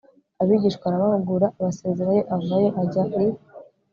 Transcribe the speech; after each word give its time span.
abigishwa 0.41 0.85
arabahugura 0.87 1.47
abasezeraho 1.59 2.19
avayo 2.35 2.69
ajya 2.81 3.03
i 3.25 3.25